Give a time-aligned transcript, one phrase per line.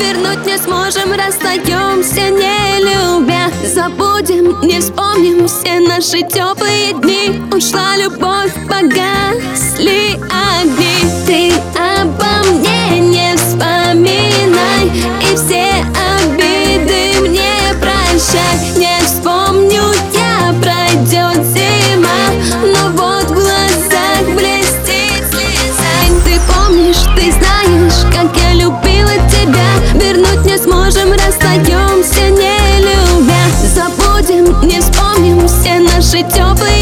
[0.00, 3.50] Вернуть не сможем, расстаемся, не любя.
[3.62, 7.42] Забудем, не вспомним все наши теплые дни.
[7.52, 10.90] Ушла любовь, погасли огни.
[11.26, 14.86] Ты обо мне не вспоминай
[15.20, 15.84] И все
[16.16, 18.56] обиды мне прощай.
[18.76, 19.82] Не вспомню
[20.14, 22.08] я, пройдет зима
[22.62, 25.92] Но вот в глазах блестит слеза.
[26.24, 27.49] Ты помнишь, ты знаешь,
[36.12, 36.79] наши теплые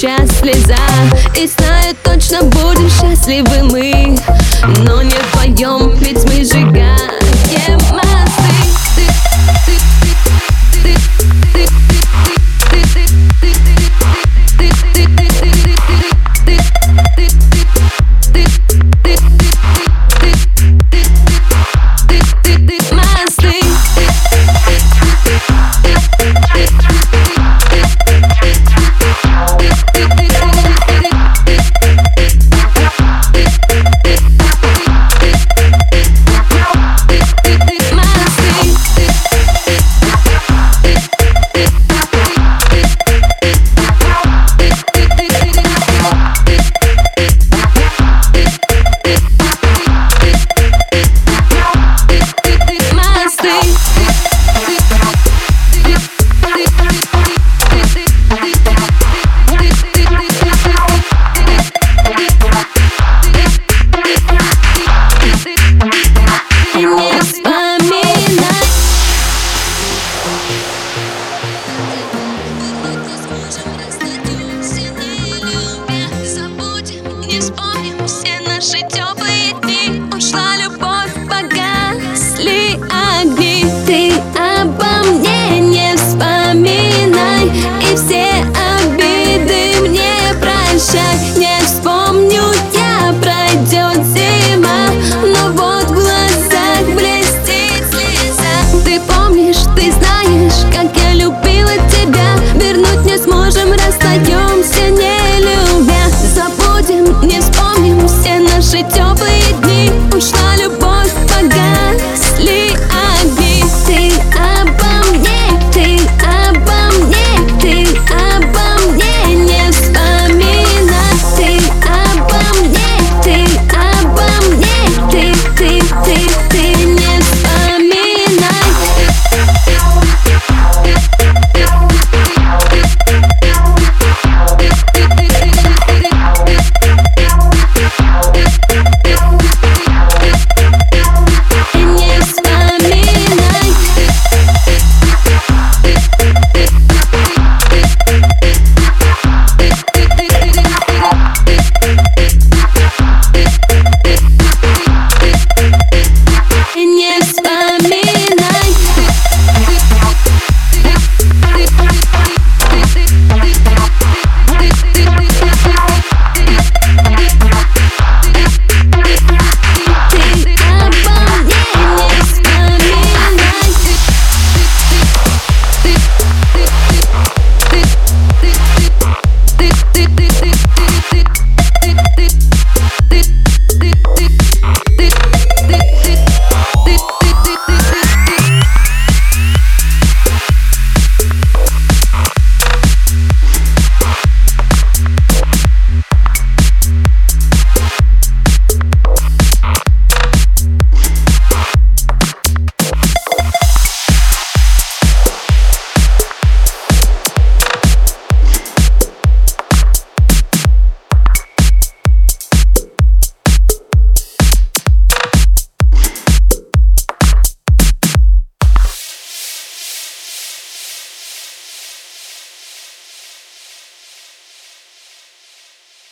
[0.00, 0.76] сейчас слеза.
[1.36, 4.16] И знаю, точно будем счастливы мы.
[4.78, 5.19] Но не